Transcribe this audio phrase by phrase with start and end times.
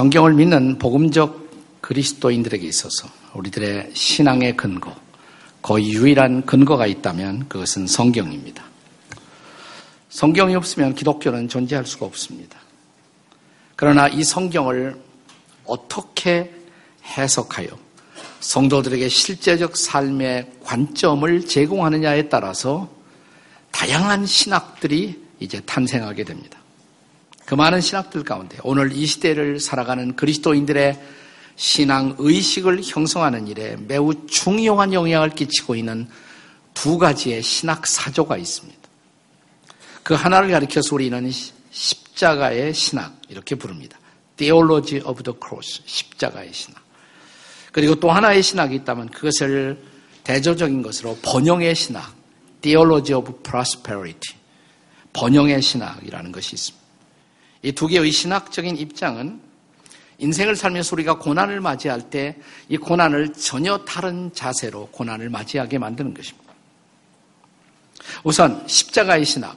[0.00, 4.96] 성경을 믿는 복음적 그리스도인들에게 있어서 우리들의 신앙의 근거,
[5.60, 8.64] 거의 유일한 근거가 있다면 그것은 성경입니다.
[10.08, 12.58] 성경이 없으면 기독교는 존재할 수가 없습니다.
[13.76, 14.98] 그러나 이 성경을
[15.66, 16.50] 어떻게
[17.04, 17.68] 해석하여
[18.40, 22.88] 성도들에게 실제적 삶의 관점을 제공하느냐에 따라서
[23.70, 26.59] 다양한 신학들이 이제 탄생하게 됩니다.
[27.50, 30.96] 그 많은 신학들 가운데 오늘 이 시대를 살아가는 그리스도인들의
[31.56, 36.08] 신앙 의식을 형성하는 일에 매우 중요한 영향을 끼치고 있는
[36.74, 38.78] 두 가지의 신학 사조가 있습니다.
[40.04, 41.28] 그 하나를 가리켜서 우리는
[41.72, 43.98] 십자가의 신학 이렇게 부릅니다.
[44.36, 46.80] Theology of the Cross, 십자가의 신학.
[47.72, 49.76] 그리고 또 하나의 신학이 있다면 그것을
[50.22, 52.14] 대조적인 것으로 번영의 신학,
[52.60, 54.38] Theology of Prosperity,
[55.12, 56.79] 번영의 신학이라는 것이 있습니다.
[57.62, 59.40] 이 두 개의 신학적인 입장은
[60.18, 62.36] 인생을 살면서 우리가 고난을 맞이할 때
[62.68, 66.54] 이 고난을 전혀 다른 자세로 고난을 맞이하게 만드는 것입니다.
[68.24, 69.56] 우선 십자가의 신학,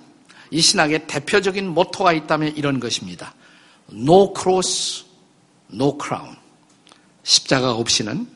[0.52, 3.34] 이 신학의 대표적인 모토가 있다면 이런 것입니다.
[3.92, 5.06] No cross,
[5.73, 6.36] no crown.
[7.23, 8.28] 십자가 없이는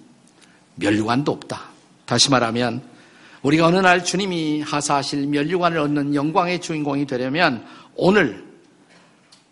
[0.76, 1.70] 멸류관도 없다.
[2.06, 2.81] 다시 말하면
[3.42, 7.66] 우리가 어느 날 주님이 하사하실 멸류관을 얻는 영광의 주인공이 되려면
[7.96, 8.47] 오늘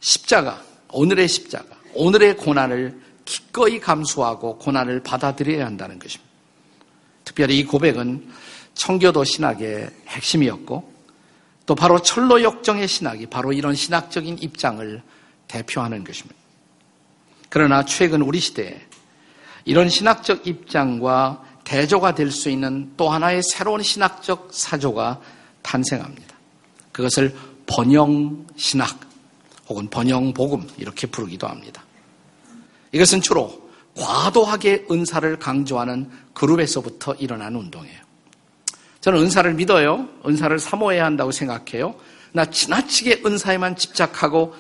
[0.06, 0.62] 십자가,
[0.92, 6.32] 오늘의 십자가, 오늘의 고난을 기꺼이 감수하고 고난을 받아들여야 한다는 것입니다.
[7.24, 8.32] 특별히 이 고백은
[8.76, 10.94] 청교도 신학의 핵심이었고
[11.66, 15.02] 또 바로 철로 역정의 신학이 바로 이런 신학적인 입장을
[15.48, 16.36] 대표하는 것입니다.
[17.50, 18.80] 그러나 최근 우리 시대에
[19.66, 25.20] 이런 신학적 입장과 대조가 될 수 있는 또 하나의 새로운 신학적 사조가
[25.64, 26.36] 탄생합니다.
[26.92, 29.05] 그것을 번영 신학,
[29.68, 31.84] 혹은 번영 복음 이렇게 부르기도 합니다.
[32.92, 38.06] 이것은 주로 과도하게 은사를 강조하는 그룹에서부터 일어난 운동이에요.
[39.02, 40.08] 저는 은사를 믿어요.
[40.26, 41.96] 은사를 사모해야 한다고 생각해요.
[42.32, 44.54] 나 지나치게 은사에만 집착하고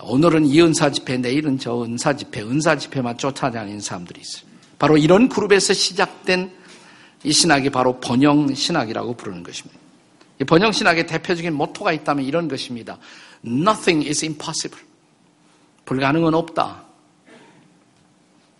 [0.00, 4.44] 오늘은 이 은사 집회, 내일은 저 은사 집회, 은사 집회만 쫓아다니는 사람들이 있어요.
[4.78, 6.52] 바로 이런 그룹에서 시작된
[7.22, 9.78] 이 신학이 바로 번영 신학이라고 부르는 것입니다.
[10.40, 12.98] 이 번영 신학의 대표적인 모토가 있다면 이런 것입니다.
[13.44, 14.84] Nothing is impossible.
[15.84, 16.82] 불가능은 없다.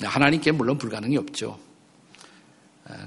[0.03, 1.59] 하나님께 물론 불가능이 없죠.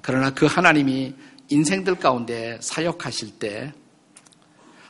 [0.01, 1.13] 그러나 그 하나님이
[1.49, 3.73] 인생들 가운데 사역하실 때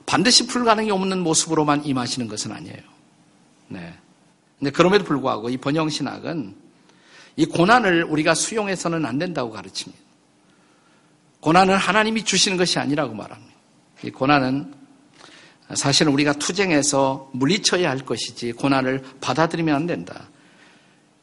[0.05, 2.81] 반드시 불가능이 없는 모습으로만 임하시는 것은 아니에요.
[3.67, 3.93] 네.
[4.57, 6.55] 근데 그럼에도 불구하고 이 번영신학은
[7.35, 10.01] 이 고난을 우리가 수용해서는 안 된다고 가르칩니다.
[11.41, 13.53] 고난은 하나님이 주시는 것이 아니라고 말합니다.
[14.03, 14.73] 이 고난은
[15.75, 20.29] 사실은 우리가 투쟁해서 물리쳐야 할 것이지 고난을 받아들이면 안 된다.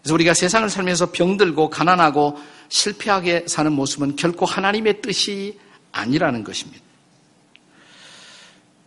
[0.02, 2.36] 그래서 우리가 세상을 살면서 병들고 가난하고
[2.68, 5.58] 실패하게 사는 모습은 결코 하나님의 뜻이
[5.92, 6.82] 아니라는 것입니다.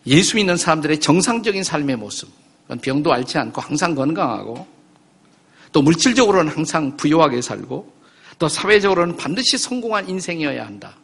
[0.05, 2.29] 예수 믿는 사람들의 정상적인 삶의 모습,
[2.81, 4.67] 병도 앓지 않고 항상 건강하고
[5.71, 7.97] 또 물질적으로는 항상 부유하게 살고
[8.39, 10.95] 또 사회적으로는 반드시 성공한 인생이어야 한다.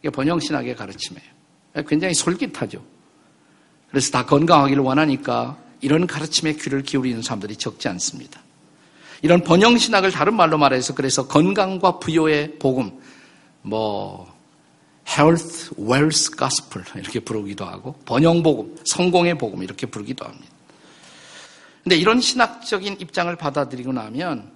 [0.00, 1.28] 이게 번영신학의 가르침이에요.
[1.86, 2.97] 굉장히 솔깃하죠.
[3.90, 8.40] 그래서 다 건강하기를 원하니까 이런 가르침에 귀를 기울이는 사람들이 적지 않습니다.
[9.22, 12.92] 이런 번영신학을 다른 말로 말해서 그래서 건강과 부여의 복음,
[13.62, 14.32] 뭐,
[15.08, 20.46] health, wealth gospel 이렇게 부르기도 하고 번영복음, 성공의 복음 이렇게 부르기도 합니다.
[21.82, 24.52] 근데 이런 신학적인 입장을 받아들이고 나면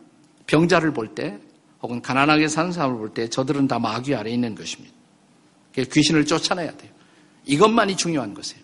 [0.47, 1.38] 병자를 볼 때
[1.81, 4.94] 혹은 가난하게 사는 사람을 볼 때 저들은 다 마귀 아래에 있는 것입니다.
[5.75, 6.90] 귀신을 쫓아내야 돼요.
[7.46, 8.62] 이것만이 중요한 것이에요.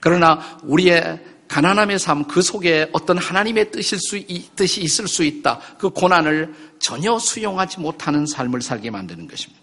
[0.00, 4.20] 그러나 우리의 가난함의 삶, 그 속에 어떤 하나님의 뜻일 수,
[4.54, 5.60] 뜻이 있을 수 있다.
[5.78, 9.60] 그 고난을 전혀 수용하지 못하는 삶을 살게 만드는 것입니다.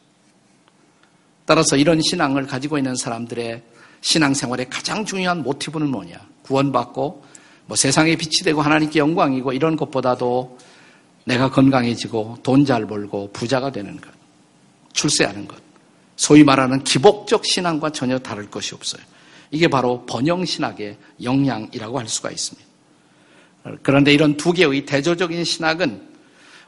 [1.45, 3.63] 따라서 이런 신앙을 가지고 있는 사람들의
[4.01, 6.19] 신앙생활의 가장 중요한 모티브는 뭐냐?
[6.44, 7.25] 구원받고
[7.68, 10.57] 뭐 세상에 빛이 되고 하나님께 영광이고 이런 것보다도
[11.24, 14.10] 내가 건강해지고 돈 잘 벌고 부자가 되는 것,
[14.92, 15.57] 출세하는 것.
[16.18, 19.01] 소위 말하는 기복적 신앙과 전혀 다를 것이 없어요.
[19.51, 22.67] 이게 바로 번영신학의 영향이라고 할 수가 있습니다.
[23.81, 26.07] 그런데 이런 두 개의 대조적인 신학은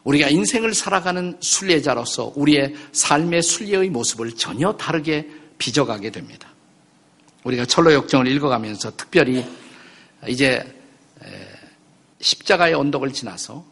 [0.03, 6.49] 우리가 인생을 살아가는 순례자로서 우리의 삶의 순례의 모습을 전혀 다르게 빚어가게 됩니다.
[7.43, 9.45] 우리가 철로 역정을 읽어가면서 특별히
[10.27, 10.63] 이제
[12.21, 13.65] 십자가의 언덕을 지나서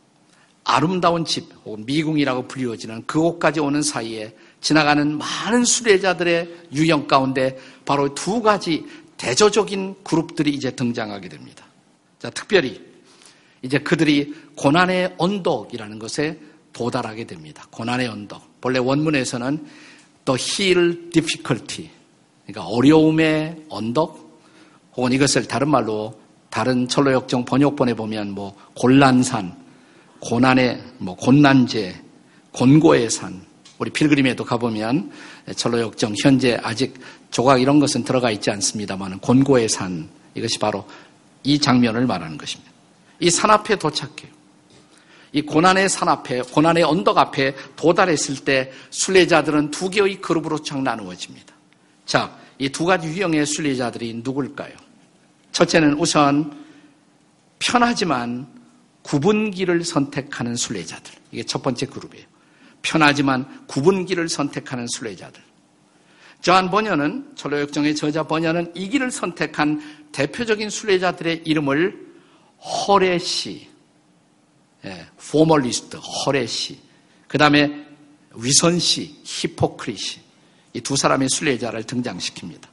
[0.63, 7.57] 아름다운 집 혹은 미궁이라고 불리워지는 그곳까지 오는 사이에 지나가는 많은 수레자들의 유형 가운데
[7.87, 8.85] 바로 두 가지
[9.15, 11.65] 대조적인 그룹들이 이제 등장하게 됩니다.
[12.19, 12.85] 자, 특별히
[13.61, 16.37] 이제 그들이 고난의 언덕이라는 것에
[16.73, 17.65] 도달하게 됩니다.
[17.71, 18.59] 고난의 언덕.
[18.59, 19.65] 본래 원문에서는
[20.25, 21.89] the hill difficulty.
[22.45, 24.37] 그러니까 어려움의 언덕
[24.97, 26.19] 혹은 이것을 다른 말로
[26.49, 29.55] 다른 철로 역정 번역본에 보면 뭐 곤란산,
[30.19, 31.95] 고난의 뭐 곤난제,
[32.51, 33.46] 곤고의 산.
[33.79, 35.11] 우리 필그림에도 가보면
[35.55, 36.95] 철로역정 현재 아직
[37.31, 40.87] 조각 이런 것은 들어가 있지 않습니다만 곤고의 산 이것이 바로
[41.43, 42.71] 이 장면을 말하는 것입니다.
[43.19, 44.35] 이 산 앞에 도착해요.
[45.33, 51.53] 이 고난의 산 앞에, 고난의 언덕 앞에 도달했을 때 순례자들은 두 개의 그룹으로 쫙 나누어집니다.
[52.05, 54.73] 자, 이 두 가지 유형의 순례자들이 누굴까요?
[55.51, 56.65] 첫째는 우선
[57.59, 58.47] 편하지만
[59.03, 61.13] 구분기를 선택하는 순례자들.
[61.31, 62.25] 이게 첫 번째 그룹이에요.
[62.87, 65.41] 편하지만 굽은 길을 선택하는 순례자들.
[66.41, 72.07] 존 번연은 천로역정의 저자 번연은 이 길을 선택한 대표적인 순례자들의 이름을
[72.59, 73.67] 허례 씨,
[74.85, 76.79] 예, Formalist, 허례 씨,
[77.27, 77.85] 그 다음에
[78.33, 80.21] 위선 씨, Hypocrisy
[80.73, 82.67] 이 두 사람의 순례자를 등장시킵니다.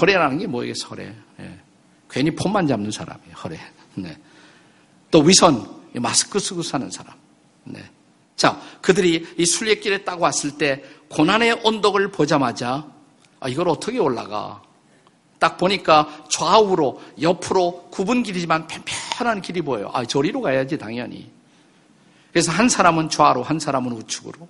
[0.00, 1.14] 허례라는 게 뭐겠어, 허례?
[1.40, 1.58] 예,
[2.10, 3.60] 괜히 폼만 잡는 사람이에요, 허례.
[3.94, 4.16] 네.
[5.10, 5.64] 또 위선,
[5.94, 7.14] 마스크 쓰고 사는 사람.
[7.64, 7.82] 네.
[8.44, 12.86] 자, 그들이 이 순례길에 딱 왔을 때 고난의 언덕을 보자마자
[13.40, 14.60] 아, 이걸 어떻게 올라가?
[15.38, 19.90] 딱 보니까 좌우로 옆으로 굽은 길이지만 편편한 길이 보여요.
[19.94, 21.32] 아, 저리로 가야지 당연히.
[22.32, 24.46] 그래서 한 사람은 좌로, 한 사람은 우측으로.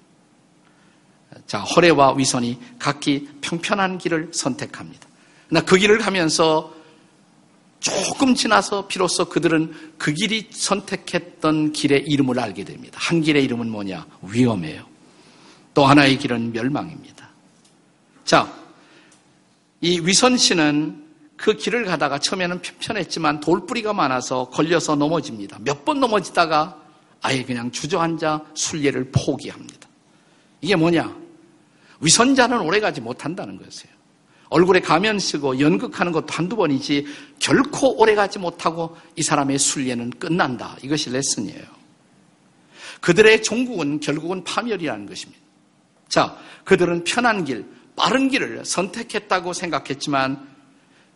[1.46, 5.06] 자, 허례와 위선이 각기 평편한 길을 선택합니다.
[5.50, 6.73] 나그 길을 가면서
[7.84, 12.98] 조금 지나서 비로소 그들은 그 길이 선택했던 길의 이름을 알게 됩니다.
[12.98, 14.06] 한 길의 이름은 뭐냐?
[14.22, 14.86] 위험해요.
[15.74, 17.28] 또 하나의 길은 멸망입니다.
[18.24, 18.50] 자,
[19.82, 21.04] 이 위선 씨는
[21.36, 25.58] 그 길을 가다가 처음에는 편했지만 돌뿌리가 많아서 걸려서 넘어집니다.
[25.60, 26.80] 몇 번 넘어지다가
[27.20, 29.86] 아예 그냥 주저앉아 순례를 포기합니다.
[30.62, 31.14] 이게 뭐냐?
[32.00, 33.93] 위선자는 오래가지 못한다는 것이에요.
[34.54, 37.06] 얼굴에 가면 쓰고 연극하는 것도 한두 번이지
[37.40, 40.76] 결코 오래가지 못하고 이 사람의 순례는 끝난다.
[40.80, 41.64] 이것이 레슨이에요.
[43.00, 45.42] 그들의 종국은 결국은 파멸이라는 것입니다.
[46.08, 47.66] 자, 그들은 편한 길,
[47.96, 50.48] 빠른 길을 선택했다고 생각했지만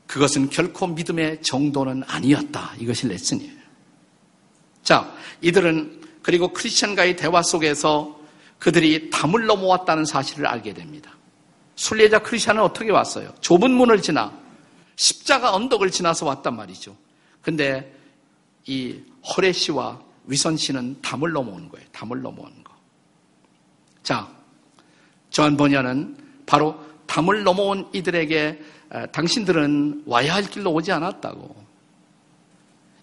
[0.08, 2.72] 그것은 결코 믿음의 정도는 아니었다.
[2.80, 3.52] 이것이 레슨이에요.
[4.82, 8.18] 자, 이들은 그리고 크리스천과의 대화 속에서
[8.58, 11.17] 그들이 담을 넘어왔다는 사실을 알게 됩니다.
[11.78, 13.32] 순례자 크리스천은 어떻게 왔어요?
[13.40, 14.36] 좁은 문을 지나
[14.96, 16.96] 십자가 언덕을 지나서 왔단 말이죠.
[17.40, 17.94] 근데
[18.66, 21.86] 이 허레 씨와 위선 씨는 담을 넘어온 거예요.
[21.92, 22.74] 담을 넘어온 거.
[24.02, 24.28] 자,
[25.30, 26.16] 저한 번연은
[26.46, 28.60] 바로 담을 넘어온 이들에게
[29.12, 31.64] 당신들은 와야 할 길로 오지 않았다고.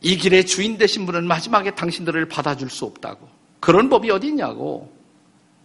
[0.01, 3.29] 이 길의 주인 되신 분은 마지막에 당신들을 받아줄 수 없다고.
[3.61, 4.93] 그런 법이 어디 있냐고.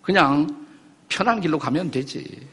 [0.00, 0.64] 그냥
[1.08, 2.48] 편한 길로 가면 되지.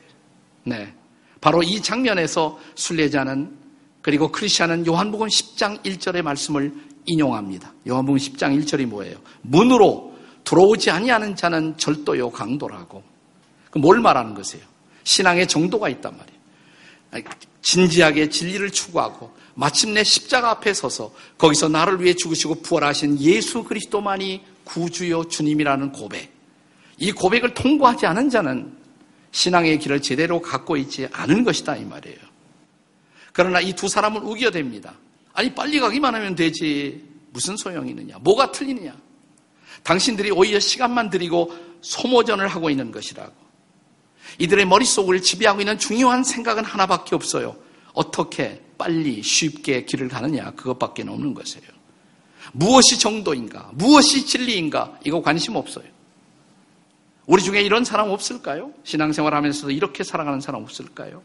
[0.68, 0.94] 네.
[1.40, 3.56] 바로 이 장면에서 순례자는
[4.02, 6.74] 그리고 크리스천은 요한복음 10장 1절의 말씀을
[7.06, 7.74] 인용합니다.
[7.88, 9.18] 요한복음 10장 1절이 뭐예요?
[9.44, 13.02] 문으로 들어오지 아니하는 자는 절도요 강도라고.
[13.78, 14.66] 뭘 말하는 것이에요?
[15.04, 17.30] 신앙의 정도가 있단 말이에요.
[17.62, 25.26] 진지하게 진리를 추구하고 마침내 십자가 앞에 서서 거기서 나를 위해 죽으시고 부활하신 예수 그리스도만이 구주요
[25.30, 26.30] 주님이라는 고백.
[26.98, 28.77] 이 고백을 통과하지 않은 자는
[29.38, 32.18] 신앙의 길을 제대로 갖고 있지 않은 것이다 이 말이에요.
[33.34, 34.92] 그러나 이 두 사람은 우겨댑니다.
[35.34, 38.18] 아니 빨리 가기만 하면 되지 무슨 소용이 있느냐?
[38.18, 38.96] 뭐가 틀리느냐?
[39.84, 43.32] 당신들이 오히려 시간만 들이고 소모전을 하고 있는 것이라고.
[44.40, 47.56] 이들의 머릿속을 지배하고 있는 중요한 생각은 하나밖에 없어요.
[47.94, 51.68] 어떻게 빨리 쉽게 길을 가느냐 그것밖에 없는 것이에요.
[52.54, 53.70] 무엇이 정도인가?
[53.74, 54.98] 무엇이 진리인가?
[55.06, 55.86] 이거 관심 없어요.
[57.28, 58.72] 우리 중에 이런 사람 없을까요?
[58.84, 61.22] 신앙생활 하면서도 이렇게 살아가는 사람 없을까요?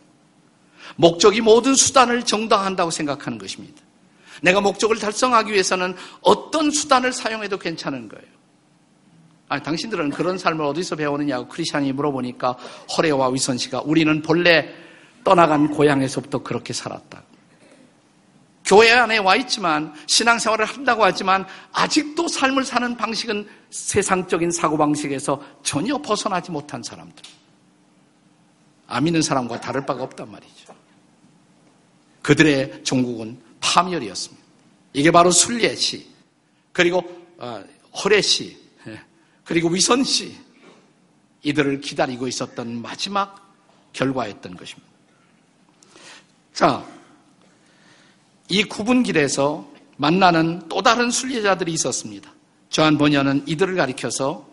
[0.96, 3.80] 목적이 모든 수단을 정당한다고 생각하는 것입니다.
[4.42, 8.26] 내가 목적을 달성하기 위해서는 어떤 수단을 사용해도 괜찮은 거예요.
[9.48, 12.52] 아니, 당신들은 그런 삶을 어디서 배우느냐고 크리스찬이 물어보니까
[12.96, 14.74] 허레와 위선 씨가 우리는 본래
[15.22, 17.22] 떠나간 고향에서부터 그렇게 살았다.
[18.64, 26.50] 교회 안에 와 있지만 신앙생활을 한다고 하지만 아직도 삶을 사는 방식은 세상적인 사고방식에서 전혀 벗어나지
[26.50, 27.24] 못한 사람들.
[28.86, 30.74] 안 믿는 사람과 다를 바가 없단 말이죠.
[32.22, 34.42] 그들의 종국은 파멸이었습니다.
[34.92, 36.06] 이게 바로 순례시,
[36.72, 37.02] 그리고
[37.38, 37.64] 어,
[38.04, 39.00] 허례시, 예,
[39.44, 40.36] 그리고 위선시,
[41.42, 43.54] 이들을 기다리고 있었던 마지막
[43.92, 44.88] 결과였던 것입니다.
[46.52, 46.86] 자,
[48.52, 49.66] 이 구분길에서
[49.96, 52.30] 만나는 또 다른 순례자들이 있었습니다.
[52.68, 54.46] 저한 번연은 이들을 가리켜서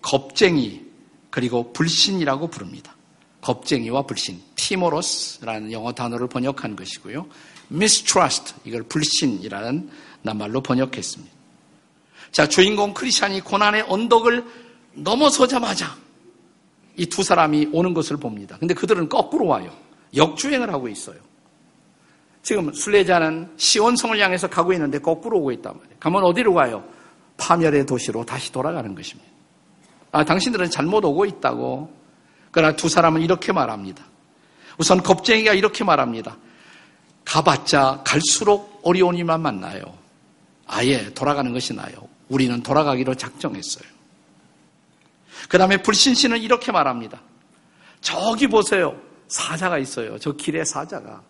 [0.00, 0.80] 겁쟁이
[1.28, 2.96] 그리고 불신이라고 부릅니다.
[3.42, 7.26] 겁쟁이와 불신, 티모로스라는 영어 단어를 번역한 것이고요.
[7.70, 9.90] mistrust 이걸 불신이라는
[10.22, 11.34] 낱말로 번역했습니다.
[12.30, 14.42] 자, 주인공 크리스찬이 고난의 언덕을
[14.94, 15.98] 넘어서자마자
[16.96, 18.56] 이 두 사람이 오는 것을 봅니다.
[18.58, 19.70] 근데 그들은 거꾸로 와요.
[20.16, 21.16] 역주행을 하고 있어요.
[22.42, 25.96] 지금 순례자는 시온성을 향해서 가고 있는데 거꾸로 오고 있단 말이에요.
[26.00, 26.84] 가면 어디로 가요?
[27.36, 29.30] 파멸의 도시로 다시 돌아가는 것입니다.
[30.10, 31.92] 아, 당신들은 잘못 오고 있다고.
[32.50, 34.04] 그러나 두 사람은 이렇게 말합니다.
[34.76, 36.36] 우선 겁쟁이가 이렇게 말합니다.
[37.24, 39.82] 가봤자 갈수록 어려운 일만 만나요.
[40.66, 41.94] 아예 돌아가는 것이 나요.
[42.28, 43.84] 우리는 돌아가기로 작정했어요.
[45.48, 47.20] 그 다음에 불신신은 이렇게 말합니다.
[48.00, 48.96] 저기 보세요.
[49.28, 50.18] 사자가 있어요.
[50.18, 51.22] 저 길에 사자가.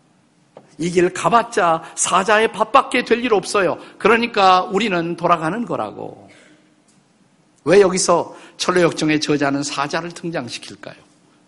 [0.79, 3.77] 이 길 가봤자 사자의 밥밖에 될 일 없어요.
[3.97, 6.29] 그러니까 우리는 돌아가는 거라고.
[7.65, 10.95] 왜 여기서 철로역정의 저자는 사자를 등장시킬까요?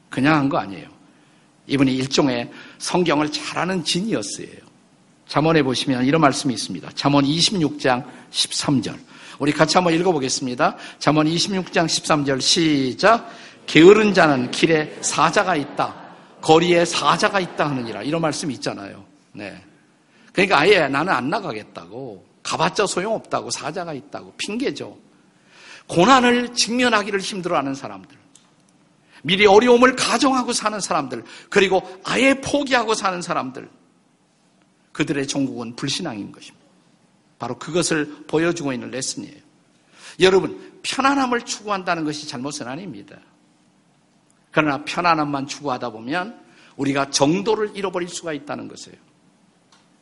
[0.10, 0.88] 그냥 한 거 아니에요.
[1.68, 4.48] 이분이 일종의 성경을 잘하는 진이었어요.
[5.28, 6.90] 잠언에 보시면 이런 말씀이 있습니다.
[6.94, 8.96] 잠언 26장 13절.
[9.40, 10.78] 우리 같이 한번 읽어보겠습니다.
[11.00, 13.30] 잠언 26장 13절 시작.
[13.66, 15.94] 게으른 자는 길에 사자가 있다.
[16.42, 18.04] 거리에 사자가 있다 하느니라.
[18.04, 19.04] 이런 말씀이 있잖아요.
[19.36, 19.64] 네.
[20.34, 22.26] 그러니까 아예 나는 안 나가겠다고.
[22.44, 23.52] 가봤자 소용없다고.
[23.52, 24.34] 사자가 있다고.
[24.38, 24.98] 핑계죠.
[25.88, 28.18] 고난을 직면하기를 힘들어하는 사람들.
[29.24, 31.24] 미리 어려움을 가정하고 사는 사람들.
[31.50, 33.70] 그리고 아예 포기하고 사는 사람들.
[34.92, 36.66] 그들의 종국은 불신앙인 것입니다.
[37.38, 39.36] 바로 그것을 보여주고 있는 레슨이에요.
[40.22, 43.18] 여러분, 편안함을 추구한다는 것이 잘못은 아닙니다.
[44.52, 46.40] 그러나 편안함만 추구하다 보면
[46.78, 48.98] 우리가 정도를 잃어버릴 수가 있다는 것이에요.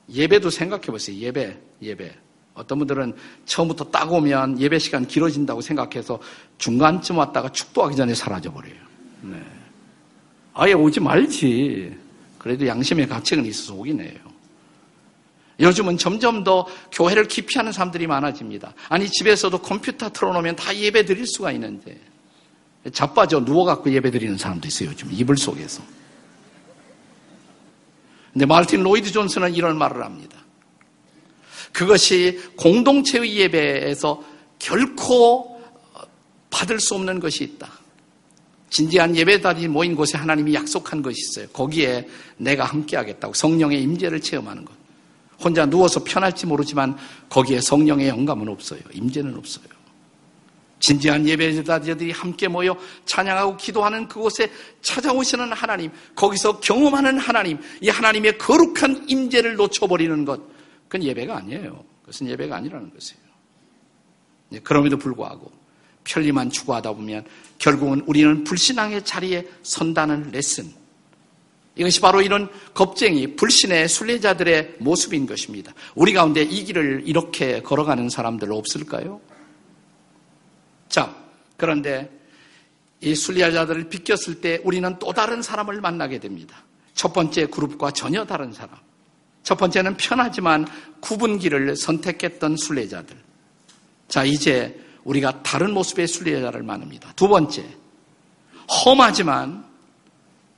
[0.10, 1.18] 예배도 생각해 보세요.
[1.18, 2.16] 예배, 예배.
[2.54, 3.14] 어떤 분들은
[3.46, 6.20] 처음부터 딱 오면 예배 시간 길어진다고 생각해서
[6.58, 8.76] 중간쯤 왔다가 축도하기 전에 사라져 버려요.
[9.22, 9.42] 네.
[10.54, 11.98] 아예 오지 말지.
[12.38, 14.20] 그래도 양심의 가책은 있어서 오긴 해요.
[15.60, 18.74] 요즘은 점점 더 교회를 기피하는 사람들이 많아집니다.
[18.90, 21.98] 아니 집에서도 컴퓨터 틀어놓으면 다 예배 드릴 수가 있는데
[22.92, 24.90] 자빠져 누워갖고 예배 드리는 사람도 있어요.
[24.90, 25.82] 요즘 이불 속에서.
[28.34, 30.40] 근데 말틴 로이드 존슨은 이런 말을 합니다.
[31.72, 34.24] 그것이 공동체의 예배에서
[34.60, 35.62] 결코
[36.50, 37.70] 받을 수 없는 것이 있다.
[38.70, 41.48] 진지한 예배단이 모인 곳에 하나님이 약속한 것이 있어요.
[41.54, 44.74] 거기에 내가 함께하겠다고 성령의 임재를 체험하는 것.
[45.40, 46.98] 혼자 누워서 편할지 모르지만
[47.30, 48.80] 거기에 성령의 영감은 없어요.
[48.94, 49.66] 임재는 없어요.
[50.84, 52.76] 진지한 예배자들이 함께 모여
[53.06, 60.42] 찬양하고 기도하는 그곳에 찾아오시는 하나님, 거기서 경험하는 하나님, 이 하나님의 거룩한 임재를 놓쳐버리는 것,
[60.90, 61.86] 그건 예배가 아니에요.
[62.02, 63.24] 그것은 예배가 아니라는 것이에요.
[64.50, 65.50] 네, 그럼에도 불구하고
[66.04, 67.24] 편리만 추구하다 보면
[67.60, 70.70] 결국은 우리는 불신앙의 자리에 선다는 레슨.
[71.78, 75.74] 이것이 바로 이런 겁쟁이, 불신의 순례자들의 모습인 것입니다.
[75.96, 79.22] 우리 가운데 이 길을 이렇게 걸어가는 사람들 없을까요?
[80.94, 81.12] 자,
[81.58, 82.08] 그런데
[83.02, 86.64] 이 순례자들을 비꼈을 때 우리는 또 다른 사람을 만나게 됩니다.
[86.94, 88.78] 첫 번째 그룹과 전혀 다른 사람.
[89.42, 90.68] 첫 번째는 편하지만
[91.00, 93.18] 구분기를 선택했던 순례자들.
[94.08, 97.12] 자, 이제 우리가 다른 모습의 순례자를 만납니다.
[97.16, 97.66] 두 번째,
[98.86, 99.66] 험하지만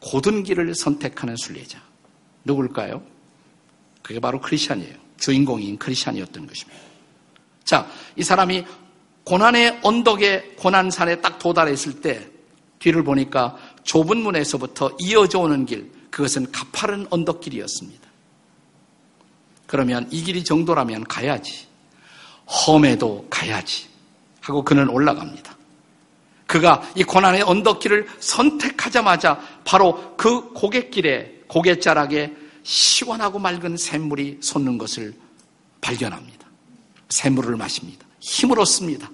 [0.01, 1.81] 고든 길을 선택하는 순례자.
[2.43, 3.01] 누굴까요?
[4.01, 4.95] 그게 바로 크리스천이에요.
[5.17, 6.81] 주인공인 크리스천이었던 것입니다.
[7.63, 7.87] 자,
[8.17, 8.65] 이 사람이
[9.25, 12.27] 고난의 언덕에 고난산에 딱 도달했을 때
[12.79, 18.05] 뒤를 보니까 좁은 문에서부터 이어져 오는 길, 그것은 가파른 언덕길이었습니다.
[19.65, 21.67] 그러면 이 길이 정도라면 가야지.
[22.45, 23.87] 험해도 가야지.
[24.41, 25.57] 하고 그는 올라갑니다.
[26.45, 35.15] 그가 이 고난의 언덕길을 선택하자마자 바로 그 고갯길에, 고갯자락에 시원하고 맑은 샘물이 솟는 것을
[35.81, 36.47] 발견합니다.
[37.09, 38.04] 샘물을 마십니다.
[38.25, 39.09] 힘을 얻습니다.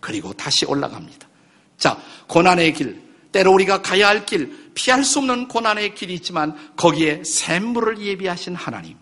[0.00, 1.28] 그리고 다시 올라갑니다.
[1.76, 3.02] 자, 고난의 길,
[3.32, 8.96] 때로 우리가 가야 할 길, 피할 수 없는 고난의 길이 있지만 거기에 샘물을 예비하신 하나님.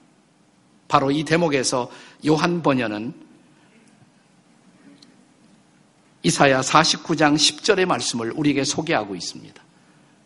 [0.89, 1.91] 바로 이 대목에서
[2.27, 3.15] 요한 번연은
[6.23, 9.63] 이사야 49장 10절의 말씀을 우리에게 소개하고 있습니다.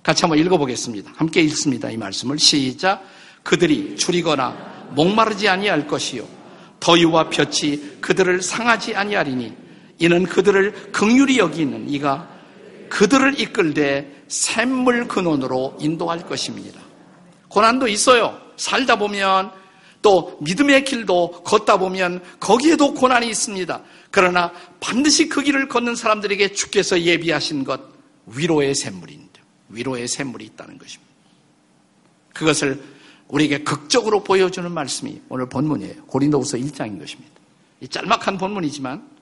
[0.02, 1.12] 같이 한번 읽어보겠습니다.
[1.16, 1.90] 함께 읽습니다.
[1.90, 3.04] 이 말씀을 시작.
[3.42, 6.43] 그들이 줄이거나 목마르지 아니할 것이요
[6.84, 9.54] 더위와 볕이 그들을 상하지 아니하리니
[10.00, 12.28] 이는 그들을 극률이 여기는 이가
[12.90, 16.82] 그들을 이끌되 샘물 근원으로 인도할 것입니다.
[17.48, 18.38] 고난도 있어요.
[18.56, 19.50] 살다 보면
[20.02, 23.80] 또 믿음의 길도 걷다 보면 거기에도 고난이 있습니다.
[24.10, 27.80] 그러나 반드시 그 길을 걷는 사람들에게 주께서 예비하신 것
[28.26, 31.14] 위로의 샘물인데 위로의 샘물이 있다는 것입니다.
[32.34, 32.82] 그것을
[33.34, 36.04] 우리에게 극적으로 보여주는 말씀이 오늘 본문이에요.
[36.06, 37.32] 고린도후서 1장인 것입니다.
[37.80, 39.14] 이 짤막한 본문이지만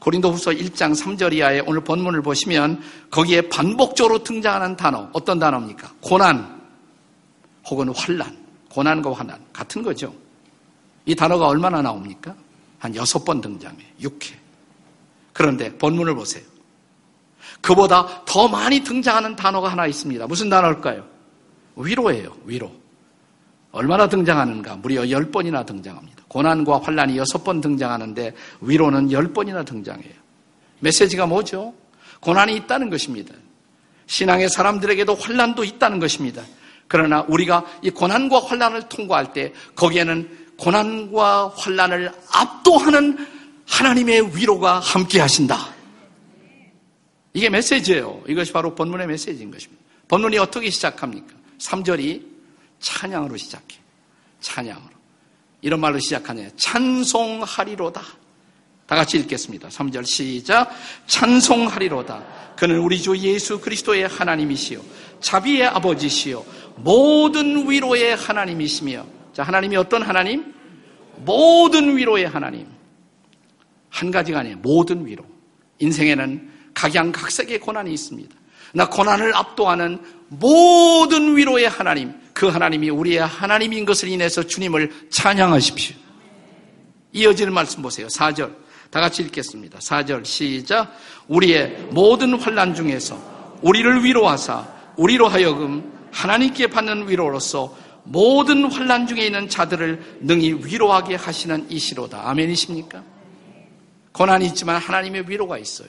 [0.00, 5.94] 고린도후서 1장 3절 이하에 오늘 본문을 보시면 거기에 반복적으로 등장하는 단어 어떤 단어입니까?
[6.02, 6.62] 고난
[7.66, 8.44] 혹은 환란.
[8.70, 10.12] 고난과 환난 같은 거죠.
[11.06, 12.34] 이 단어가 얼마나 나옵니까?
[12.78, 13.88] 한 여섯 번 등장해요.
[14.00, 14.34] 6회.
[15.32, 16.44] 그런데 본문을 보세요.
[17.62, 20.26] 그보다 더 많이 등장하는 단어가 하나 있습니다.
[20.26, 21.06] 무슨 단어일까요?
[21.76, 22.36] 위로예요.
[22.44, 22.83] 위로.
[23.74, 24.76] 얼마나 등장하는가?
[24.76, 26.22] 무려 10번이나 등장합니다.
[26.28, 30.12] 고난과 환란이 6번 등장하는데 위로는 10번이나 등장해요.
[30.78, 31.74] 메시지가 뭐죠?
[32.20, 33.34] 고난이 있다는 것입니다.
[34.06, 36.42] 신앙의 사람들에게도 환란도 있다는 것입니다.
[36.86, 43.26] 그러나 우리가 이 고난과 환란을 통과할 때 거기에는 고난과 환란을 압도하는
[43.66, 45.58] 하나님의 위로가 함께 하신다.
[47.32, 48.22] 이게 메시지예요.
[48.28, 49.82] 이것이 바로 본문의 메시지인 것입니다.
[50.06, 51.34] 본문이 어떻게 시작합니까?
[51.58, 52.33] 3절이
[52.80, 53.78] 찬양으로 시작해.
[54.40, 54.94] 찬양으로.
[55.62, 56.50] 이런 말로 시작하네요.
[56.56, 58.02] 찬송하리로다.
[58.86, 59.68] 다 같이 읽겠습니다.
[59.68, 60.70] 3절 시작.
[61.06, 62.54] 찬송하리로다.
[62.56, 64.80] 그는 우리 주 예수 그리스도의 하나님이시요.
[65.20, 66.44] 자비의 아버지시요.
[66.76, 69.06] 모든 위로의 하나님이시며.
[69.32, 70.54] 자, 하나님이 어떤 하나님?
[71.16, 72.66] 모든 위로의 하나님.
[73.88, 74.58] 한 가지가 아니에요.
[74.58, 75.24] 모든 위로.
[75.78, 78.34] 인생에는 각양각색의 고난이 있습니다.
[78.74, 85.96] 나 고난을 압도하는 모든 위로의 하나님, 그 하나님이 우리의 하나님인 것을 인해서 주님을 찬양하십시오.
[87.12, 88.08] 이어지는 말씀 보세요.
[88.08, 88.54] 4절.
[88.90, 89.78] 다 같이 읽겠습니다.
[89.78, 90.94] 4절 시작.
[91.28, 94.66] 우리의 모든 환란 중에서 우리를 위로하사
[94.96, 102.28] 우리로 하여금 하나님께 받는 위로로서 모든 환란 중에 있는 자들을 능히 위로하게 하시는 이시로다.
[102.28, 103.02] 아멘이십니까?
[104.12, 105.88] 고난이 있지만 하나님의 위로가 있어요.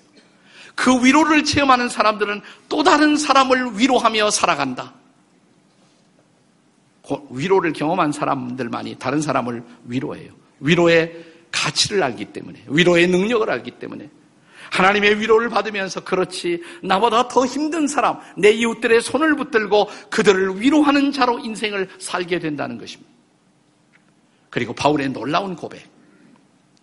[0.73, 4.93] 그 위로를 체험하는 사람들은 또 다른 사람을 위로하며 살아간다.
[7.29, 10.31] 위로를 경험한 사람들만이 다른 사람을 위로해요.
[10.59, 14.09] 위로의 가치를 알기 때문에, 위로의 능력을 알기 때문에.
[14.71, 21.39] 하나님의 위로를 받으면서 그렇지 나보다 더 힘든 사람, 내 이웃들의 손을 붙들고 그들을 위로하는 자로
[21.39, 23.11] 인생을 살게 된다는 것입니다.
[24.49, 25.85] 그리고 바울의 놀라운 고백.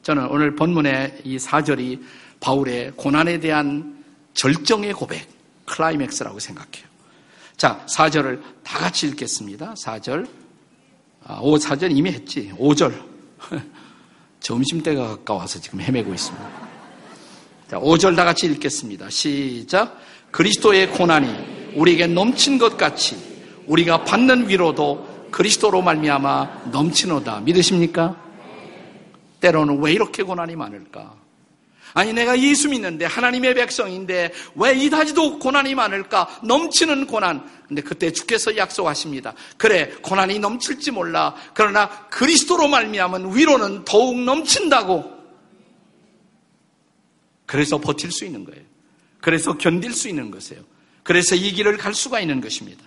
[0.02, 2.02] 저는 오늘 본문의 이 사절이
[2.40, 4.04] 바울의 고난에 대한
[4.34, 5.28] 절정의 고백,
[5.66, 6.91] 클라이맥스라고 생각해요.
[7.56, 9.74] 자, 4절을 다 같이 읽겠습니다.
[9.74, 10.28] 4절.
[11.24, 12.52] 아, 5, 4절 이미 했지.
[12.58, 12.92] 5절.
[14.40, 16.50] 점심때가 가까워서 지금 헤매고 있습니다.
[17.70, 19.08] 자, 5절 다 같이 읽겠습니다.
[19.10, 19.98] 시작.
[20.30, 23.16] 그리스도의 고난이 우리에게 넘친 것 같이
[23.66, 27.40] 우리가 받는 위로도 그리스도로 말미암아 넘치노다.
[27.40, 28.16] 믿으십니까?
[29.40, 31.21] 때로는 왜 이렇게 고난이 많을까?
[31.94, 36.40] 아니 내가 예수 믿는데 하나님의 백성인데 왜 이다지도 고난이 많을까?
[36.42, 37.48] 넘치는 고난.
[37.66, 39.34] 근데 그때 주께서 약속하십니다.
[39.56, 41.34] 그래 고난이 넘칠지 몰라.
[41.54, 45.12] 그러나 그리스도로 말미암은 위로는 더욱 넘친다고.
[47.46, 48.62] 그래서 버틸 수 있는 거예요.
[49.20, 50.62] 그래서 견딜 수 있는 것이에요.
[51.02, 52.82] 그래서 이 길을 갈 수가 있는 것입니다.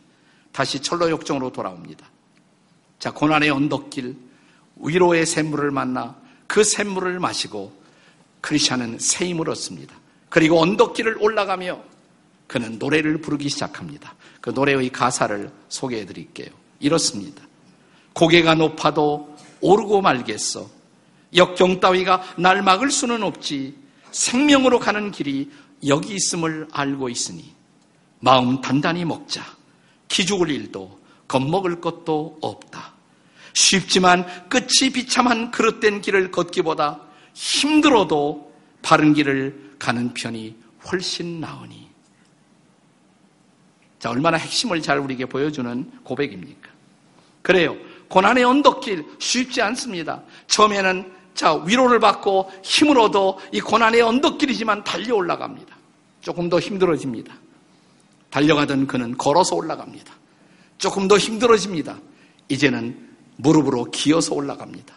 [0.51, 2.09] 다시 철로 역정으로 돌아옵니다.
[2.97, 4.15] 자, 고난의 언덕길,
[4.77, 6.15] 위로의 샘물을 만나
[6.47, 7.84] 그 샘물을 마시고
[8.45, 9.95] 크리스찬은 새 힘을 얻습니다.
[10.29, 11.81] 그리고 언덕길을 올라가며
[12.45, 14.13] 그는 노래를 부르기 시작합니다.
[14.39, 16.49] 그 노래의 가사를 소개해 드릴게요.
[16.79, 17.41] 이렇습니다.
[18.13, 20.69] 고개가 높아도 오르고 말겠어.
[21.35, 23.75] 역경 따위가 날 막을 수는 없지.
[24.11, 25.49] 생명으로 가는 길이
[25.87, 27.51] 여기 있음을 알고 있으니
[28.19, 29.43] 마음 단단히 먹자.
[30.07, 32.93] 기죽을 일도 겁먹을 것도 없다.
[33.53, 37.04] 쉽지만 끝이 비참한 그릇된 길을 걷기보다
[37.35, 40.55] 힘들어도 바른 길을 가는 편이
[40.89, 41.87] 훨씬 나으니.
[43.99, 46.69] 자, 얼마나 핵심을 잘 우리에게 보여주는 고백입니까?
[47.41, 47.75] 그래요.
[48.07, 50.21] 고난의 언덕길 쉽지 않습니다.
[50.47, 55.75] 처음에는 자, 위로를 받고 힘을 얻어 이 고난의 언덕길이지만 달려 올라갑니다.
[56.21, 57.33] 조금 더 힘들어집니다.
[58.29, 60.13] 달려가던 그는 걸어서 올라갑니다.
[60.77, 61.97] 조금 더 힘들어집니다.
[62.47, 64.95] 이제는 무릎으로 기어서 올라갑니다.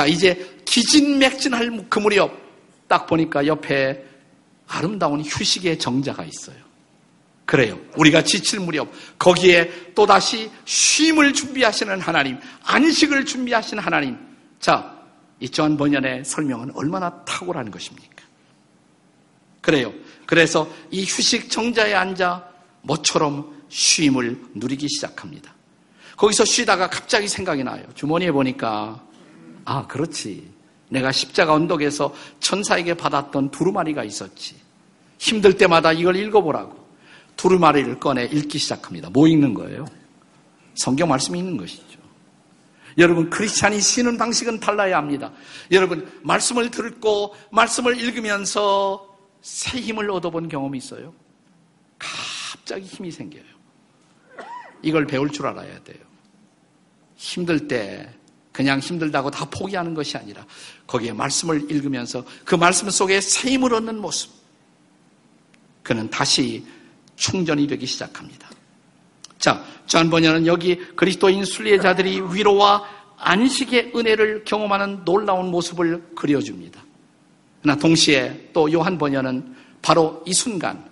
[0.00, 2.34] 자, 이제 기진맥진할 그 무렵
[2.88, 4.02] 딱 보니까 옆에
[4.66, 6.56] 아름다운 휴식의 정자가 있어요.
[7.44, 7.78] 그래요.
[7.98, 14.16] 우리가 지칠 무렵 거기에 또다시 쉼을 준비하시는 하나님, 안식을 준비하시는 하나님.
[14.58, 14.98] 자,
[15.38, 18.24] 이조한 번연의 설명은 얼마나 탁월한 것입니까?
[19.60, 19.92] 그래요.
[20.24, 22.48] 그래서 이 휴식 정자에 앉아
[22.80, 25.54] 모처럼 쉼을 누리기 시작합니다.
[26.16, 27.84] 거기서 쉬다가 갑자기 생각이 나요.
[27.94, 29.09] 주머니에 보니까
[29.70, 30.50] 아, 그렇지.
[30.88, 34.56] 내가 십자가 언덕에서 천사에게 받았던 두루마리가 있었지.
[35.16, 36.76] 힘들 때마다 이걸 읽어보라고.
[37.36, 39.10] 두루마리를 꺼내 읽기 시작합니다.
[39.10, 39.86] 뭐 읽는 거예요?
[40.74, 42.00] 성경 말씀이 있는 것이죠.
[42.98, 45.30] 여러분, 크리스찬이 쉬는 방식은 달라야 합니다.
[45.70, 51.14] 여러분, 말씀을 듣고 말씀을 읽으면서 새 힘을 얻어본 경험이 있어요.
[51.96, 53.44] 갑자기 힘이 생겨요.
[54.82, 56.02] 이걸 배울 줄 알아야 돼요.
[57.14, 58.12] 힘들 때
[58.52, 60.44] 그냥 힘들다고 다 포기하는 것이 아니라
[60.86, 64.30] 거기에 말씀을 읽으면서 그 말씀 속에 새 힘을 얻는 모습.
[65.82, 66.64] 그는 다시
[67.16, 68.50] 충전이 되기 시작합니다.
[69.38, 72.84] 자, 존 번연은 여기 그리스도인 순례자들이 위로와
[73.16, 76.82] 안식의 은혜를 경험하는 놀라운 모습을 그려줍니다.
[77.62, 80.84] 그러나 동시에 또 요한 번연은 바로 이 순간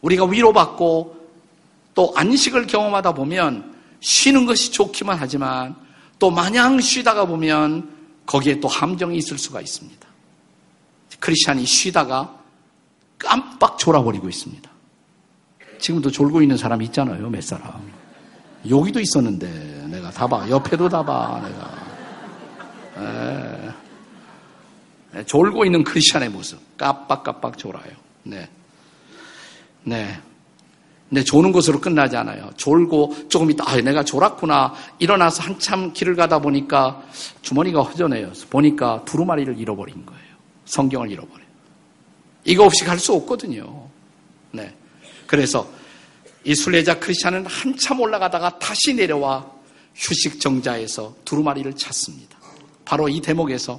[0.00, 1.16] 우리가 위로받고
[1.94, 5.76] 또 안식을 경험하다 보면 쉬는 것이 좋기만 하지만
[6.24, 7.86] 또 마냥 쉬다가 보면
[8.24, 10.08] 거기에 또 함정이 있을 수가 있습니다.
[11.20, 12.34] 크리스찬이 쉬다가
[13.18, 14.70] 깜빡 졸아버리고 있습니다.
[15.78, 17.92] 지금도 졸고 있는 사람 있잖아요, 몇 사람.
[18.70, 20.48] 여기도 있었는데, 내가 다 봐.
[20.48, 21.42] 옆에도 다 봐,
[22.94, 23.06] 내가.
[23.06, 23.70] 에,
[25.12, 26.58] 네, 졸고 있는 크리스찬의 모습.
[26.78, 27.92] 깜빡깜빡 졸아요.
[28.22, 28.48] 네.
[29.82, 30.18] 네.
[31.14, 32.50] 근데 조는 것으로 끝나지 않아요.
[32.56, 34.74] 졸고 조금 있다, 아, 내가 졸았구나.
[34.98, 37.04] 일어나서 한참 길을 가다 보니까
[37.40, 38.32] 주머니가 허전해요.
[38.50, 40.24] 보니까 두루마리를 잃어버린 거예요.
[40.64, 41.46] 성경을 잃어버려요.
[42.46, 43.88] 이거 없이 갈 수 없거든요.
[44.50, 44.74] 네.
[45.28, 45.70] 그래서
[46.42, 49.48] 이 순례자 크리스찬은 한참 올라가다가 다시 내려와
[49.94, 52.36] 휴식 정자에서 두루마리를 찾습니다.
[52.84, 53.78] 바로 이 대목에서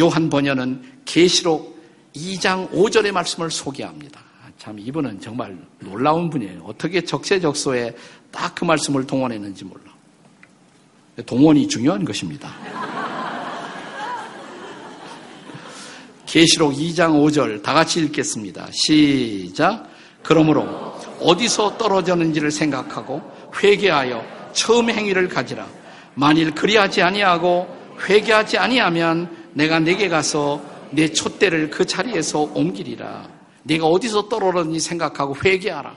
[0.00, 1.78] 요한 번연은 계시록
[2.16, 4.31] 2장 5절의 말씀을 소개합니다.
[4.62, 6.62] 참 이분은 정말 놀라운 분이에요.
[6.62, 7.96] 어떻게 적세적소에
[8.30, 9.82] 딱 그 말씀을 동원했는지 몰라.
[11.26, 12.48] 동원이 중요한 것입니다.
[16.26, 18.68] 계시록 2장 5절 다 같이 읽겠습니다.
[18.70, 19.90] 시작.
[20.22, 20.62] 그러므로
[21.18, 23.20] 어디서 떨어졌는지를 생각하고
[23.60, 25.66] 회개하여 처음 행위를 가지라.
[26.14, 27.66] 만일 그리하지 아니하고
[28.08, 33.41] 회개하지 아니하면 내가 내게 가서 내 촛대를 그 자리에서 옮기리라.
[33.64, 35.96] 네가 어디서 떨어졌는지 생각하고 회개하라.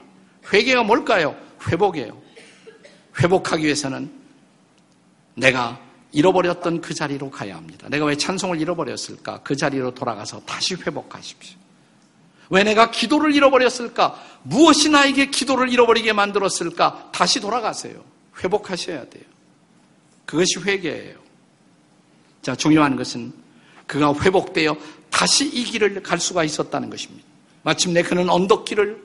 [0.53, 1.35] 회개가 뭘까요?
[1.67, 2.21] 회복이에요.
[3.19, 4.11] 회복하기 위해서는
[5.35, 5.79] 내가
[6.11, 7.87] 잃어버렸던 그 자리로 가야 합니다.
[7.89, 9.41] 내가 왜 찬송을 잃어버렸을까?
[9.43, 11.57] 그 자리로 돌아가서 다시 회복하십시오.
[12.49, 14.21] 왜 내가 기도를 잃어버렸을까?
[14.43, 17.09] 무엇이 나에게 기도를 잃어버리게 만들었을까?
[17.11, 18.03] 다시 돌아가세요.
[18.43, 19.23] 회복하셔야 돼요.
[20.25, 21.17] 그것이 회개예요.
[22.41, 23.33] 자, 중요한 것은
[23.87, 24.77] 그가 회복되어
[25.09, 27.25] 다시 이 길을 갈 수가 있었다는 것입니다.
[27.65, 29.03] 마침내 그는 언덕길을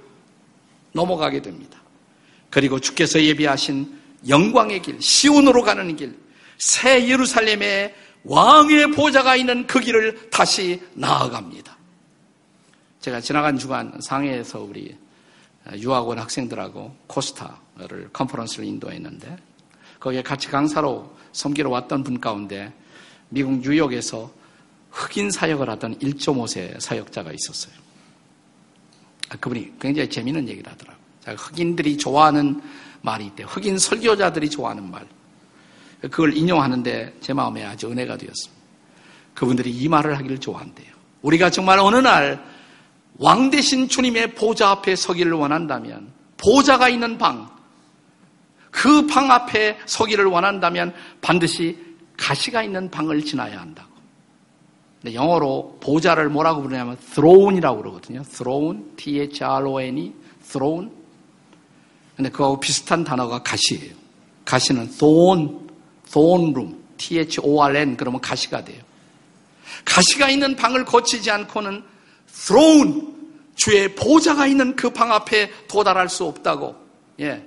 [0.93, 1.81] 넘어가게 됩니다.
[2.51, 6.19] 그리고 주께서 예비하신 영광의 길, 시온으로 가는 길,
[6.59, 7.95] 새 예루살렘의
[8.25, 11.75] 왕의 보좌가 있는 그 길을 다시 나아갑니다.
[13.01, 14.95] 제가 지나간 주간 상해에서 우리
[15.79, 19.39] 유학원 학생들하고 코스타를 컨퍼런스를 인도했는데
[19.99, 22.75] 거기에 같이 강사로 섬기러 왔던 분 가운데
[23.31, 24.31] 미국 뉴욕에서
[24.91, 27.90] 흑인 사역을 하던 1.5세 사역자가 있었어요.
[29.31, 31.01] 아, 그분이 굉장히 재미있는 얘기를 하더라고요.
[31.27, 32.61] 흑인들이 좋아하는
[33.03, 33.45] 말이 있대.
[33.45, 35.07] 흑인 설교자들이 좋아하는 말.
[36.03, 38.61] 그걸 인용하는데 제 마음에 아주 은혜가 되었습니다.
[39.35, 40.93] 그분들이 이 말을 하기를 좋아한대요.
[41.23, 42.61] 우리가 정말 어느 날
[43.21, 47.51] 왕 대신 주님의 보좌 앞에 서기를 원한다면 보좌가 있는 방,
[48.71, 51.77] 그 방 앞에 서기를 원한다면 반드시
[52.17, 53.90] 가시가 있는 방을 지나야 한다고.
[55.01, 58.23] 근데 영어로 보좌를 뭐라고 부르냐면 throne이라고 그러거든요.
[58.23, 60.13] throne, T-H-R-O-N이
[60.47, 60.91] throne.
[62.17, 63.95] 근데 그거하고 비슷한 단어가 가시예요.
[64.45, 65.69] 가시는 thorn,
[66.11, 68.83] thorn room, T-H-O-R-N 그러면 가시가 돼요.
[69.87, 71.83] 가시가 있는 방을 거치지 않고는
[72.29, 73.03] throne,
[73.57, 76.77] 주의 보좌가 있는 그 방 앞에 도달할 수 없다고.
[77.21, 77.43] 예.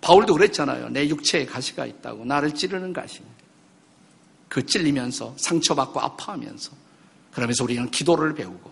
[0.00, 0.88] 바울도 그랬잖아요.
[0.90, 2.24] 내 육체에 가시가 있다고.
[2.24, 3.20] 나를 찌르는 가시.
[4.50, 6.72] 그 찔리면서 상처받고 아파하면서.
[7.32, 8.70] 그러면서 우리는 기도를 배우고.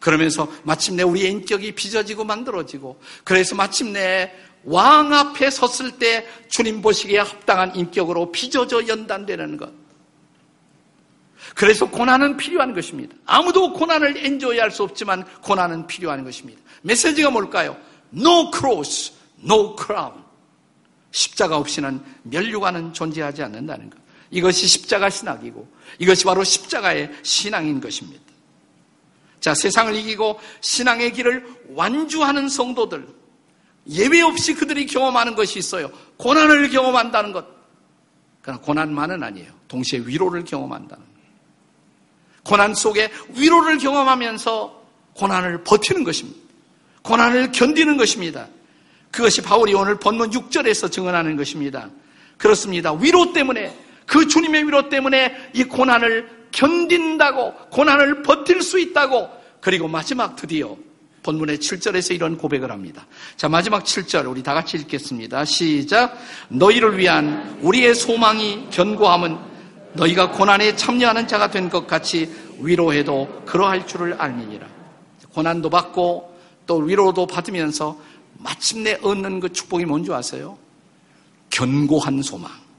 [0.00, 3.00] 그러면서 마침내 우리의 인격이 빚어지고 만들어지고.
[3.22, 9.72] 그래서 마침내 왕 앞에 섰을 때 주님 보시기에 합당한 인격으로 빚어져 연단되는 것.
[11.54, 13.14] 그래서 고난은 필요한 것입니다.
[13.24, 16.60] 아무도 고난을 엔조이 할 수 없지만 고난은 필요한 것입니다.
[16.82, 17.76] 메시지가 뭘까요?
[18.12, 19.12] No cross,
[19.44, 20.24] no crown.
[21.12, 23.99] 십자가 없이는 멸류관은 존재하지 않는다는 것.
[24.30, 25.66] 이것이 십자가 신학이고
[25.98, 28.22] 이것이 바로 십자가의 신앙인 것입니다.
[29.40, 33.06] 자, 세상을 이기고 신앙의 길을 완주하는 성도들
[33.88, 35.90] 예외 없이 그들이 경험하는 것이 있어요.
[36.18, 37.46] 고난을 경험한다는 것.
[38.42, 39.52] 그러나 고난만은 아니에요.
[39.68, 41.04] 동시에 위로를 경험한다는.
[42.42, 44.80] 고난 속에 위로를 경험하면서
[45.14, 46.38] 고난을 버티는 것입니다.
[47.02, 48.48] 고난을 견디는 것입니다.
[49.10, 51.90] 그것이 바울이 오늘 본문 6절에서 증언하는 것입니다.
[52.38, 52.92] 그렇습니다.
[52.92, 53.76] 위로 때문에
[54.10, 59.28] 그 주님의 위로 때문에 이 고난을 견딘다고 고난을 버틸 수 있다고
[59.60, 60.76] 그리고 마지막 드디어
[61.22, 63.06] 본문의 7절에서 이런 고백을 합니다.
[63.36, 65.44] 자, 마지막 7절 우리 다 같이 읽겠습니다.
[65.44, 66.18] 시작.
[66.48, 69.38] 너희를 위한 우리의 소망이 견고함은
[69.92, 74.66] 너희가 고난에 참여하는 자가 된 것 같이 위로해도 그러할 줄을 알미니라.
[75.34, 77.96] 고난도 받고 또 위로도 받으면서
[78.38, 80.58] 마침내 얻는 그 축복이 뭔지 아세요?
[81.50, 82.69] 견고한 소망.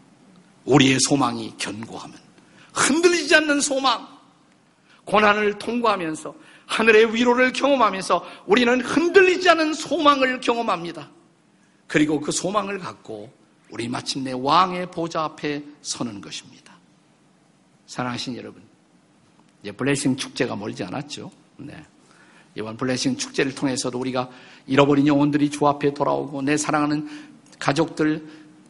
[0.65, 2.17] 우리의 소망이 견고하면
[2.74, 4.08] 흔들리지 않는 소망.
[5.06, 6.34] 고난을 통과하면서
[6.67, 11.10] 하늘의 위로를 경험하면서 우리는 흔들리지 않은 소망을 경험합니다.
[11.88, 13.32] 그리고 그 소망을 갖고
[13.71, 16.74] 우리 마침내 왕의 보좌 앞에 서는 것입니다.
[17.88, 18.62] 사랑하신 여러분,
[19.62, 21.32] 이제 블레싱 축제가 멀지 않았죠.
[21.58, 21.84] 네.
[22.56, 24.30] 이번 블레싱 축제를 통해서도 우리가
[24.67, 27.08] 잃어버린 영혼들이 주 앞에 돌아오고 내 사랑하는
[27.60, 28.26] 가족들,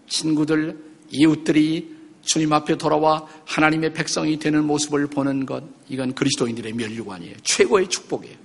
[0.08, 7.36] 친구들, 이웃들이 주님 앞에 돌아와 하나님의 백성이 되는 모습을 보는 것, 이건 그리스도인들의 면류관이에요.
[7.44, 8.36] 최고의 축복이에요.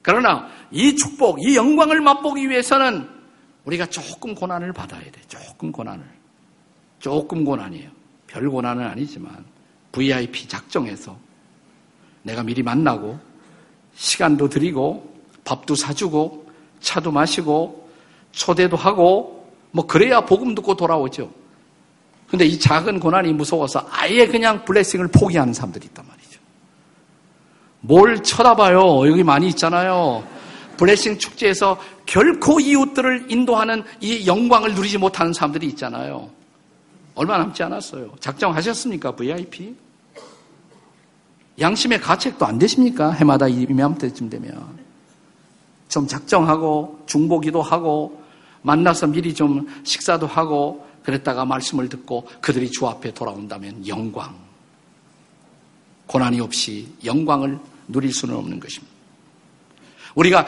[0.00, 3.08] 그러나 이 축복, 이 영광을 맛보기 위해서는
[3.64, 5.12] 우리가 조금 고난을 받아야 돼.
[5.28, 6.04] 조금 고난을.
[6.98, 7.90] 조금 고난이에요.
[8.26, 9.44] 별 고난은 아니지만
[9.92, 11.16] VIP 작정해서
[12.22, 13.18] 내가 미리 만나고
[13.94, 15.12] 시간도 드리고
[15.44, 17.90] 밥도 사주고 차도 마시고
[18.32, 21.41] 초대도 하고 뭐 그래야 복음 듣고 돌아오죠.
[22.32, 26.40] 근데 이 작은 고난이 무서워서 아예 그냥 블레싱을 포기하는 사람들이 있단 말이죠.
[27.80, 29.06] 뭘 쳐다봐요?
[29.06, 30.26] 여기 많이 있잖아요.
[30.78, 36.30] 블레싱 축제에서 결코 이웃들을 인도하는 이 영광을 누리지 못하는 사람들이 있잖아요.
[37.14, 38.12] 얼마 남지 않았어요.
[38.18, 39.14] 작정하셨습니까?
[39.14, 39.76] VIP?
[41.60, 43.10] 양심의 가책도 안 되십니까?
[43.10, 44.78] 해마다 이맘 때쯤 되면.
[45.86, 48.22] 좀 작정하고 중보기도 하고
[48.62, 54.36] 만나서 미리 좀 식사도 하고 그랬다가 말씀을 듣고 그들이 주 앞에 돌아온다면 영광.
[56.06, 58.92] 고난이 없이 영광을 누릴 수는 없는 것입니다.
[60.14, 60.46] 우리가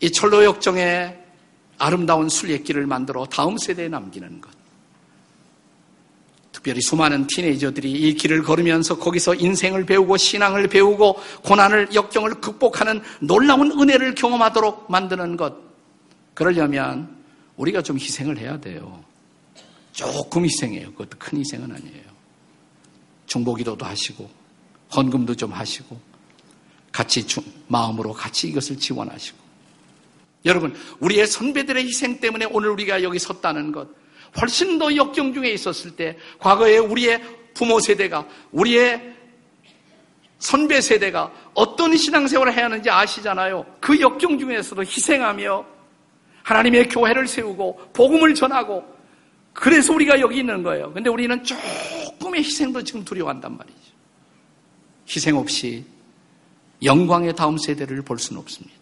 [0.00, 1.16] 이 철로 역정에
[1.78, 4.50] 아름다운 순례길을 만들어 다음 세대에 남기는 것.
[6.52, 13.70] 특별히 수많은 티네이저들이 이 길을 걸으면서 거기서 인생을 배우고 신앙을 배우고 고난을 역경을 극복하는 놀라운
[13.70, 15.54] 은혜를 경험하도록 만드는 것.
[16.34, 17.16] 그러려면
[17.56, 19.02] 우리가 좀 희생을 해야 돼요.
[20.00, 20.92] 조금 희생해요.
[20.92, 22.10] 그것도 큰 희생은 아니에요.
[23.26, 24.30] 중보기도도 하시고
[24.96, 26.00] 헌금도 좀 하시고
[26.90, 27.24] 같이
[27.68, 29.38] 마음으로 같이 이것을 지원하시고
[30.46, 33.88] 여러분 우리의 선배들의 희생 때문에 오늘 우리가 여기 섰다는 것
[34.40, 39.16] 훨씬 더 역경 중에 있었을 때 과거에 우리의 부모 세대가 우리의
[40.38, 43.66] 선배 세대가 어떤 신앙생활을 해야 하는지 아시잖아요.
[43.80, 45.66] 그 역경 중에서도 희생하며
[46.42, 48.99] 하나님의 교회를 세우고 복음을 전하고
[49.60, 50.90] 그래서 우리가 여기 있는 거예요.
[50.94, 53.78] 근데 우리는 조금의 희생도 지금 두려워한단 말이죠.
[55.06, 55.84] 희생 없이
[56.82, 58.74] 영광의 다음 세대를 볼 수는 없습니다.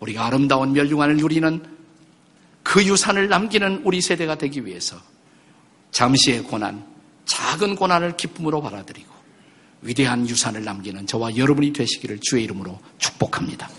[0.00, 1.64] 우리가 아름다운 멸류관을 누리는
[2.62, 5.00] 그 유산을 남기는 우리 세대가 되기 위해서
[5.90, 6.84] 잠시의 고난,
[7.24, 9.10] 작은 고난을 기쁨으로 받아들이고
[9.80, 13.70] 위대한 유산을 남기는 저와 여러분이 되시기를 주의 이름으로 축복합니다.